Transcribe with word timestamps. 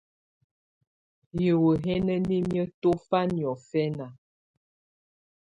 Hiwǝ́ 1.35 1.73
hi 1.83 1.93
ná 2.05 2.15
nimǝ́ 2.27 2.67
tɔ̀fá 2.81 3.19
niɔ̀fɛná. 3.33 4.07